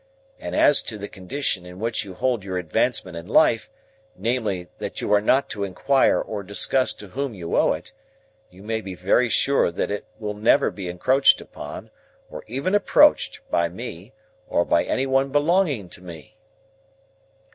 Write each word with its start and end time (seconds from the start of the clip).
And 0.39 0.55
as 0.55 0.81
to 0.89 0.97
the 0.97 1.07
condition 1.07 1.63
on 1.67 1.77
which 1.79 2.03
you 2.03 2.15
hold 2.15 2.43
your 2.43 2.57
advancement 2.57 3.15
in 3.15 3.27
life,—namely, 3.27 4.67
that 4.79 4.99
you 4.99 5.13
are 5.13 5.21
not 5.21 5.47
to 5.51 5.63
inquire 5.63 6.19
or 6.19 6.41
discuss 6.41 6.91
to 6.93 7.09
whom 7.09 7.35
you 7.35 7.55
owe 7.55 7.73
it,—you 7.73 8.63
may 8.63 8.81
be 8.81 8.95
very 8.95 9.29
sure 9.29 9.69
that 9.71 9.91
it 9.91 10.07
will 10.17 10.33
never 10.33 10.71
be 10.71 10.89
encroached 10.89 11.39
upon, 11.39 11.91
or 12.31 12.43
even 12.47 12.73
approached, 12.73 13.41
by 13.51 13.69
me, 13.69 14.11
or 14.49 14.65
by 14.65 14.83
any 14.85 15.05
one 15.05 15.31
belonging 15.31 15.87
to 15.89 16.01
me." 16.01 16.35